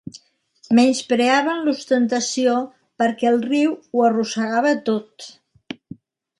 [0.77, 2.57] Menyspreaven l'ostentació
[3.03, 5.33] perquè el riu ho arrossegava tot.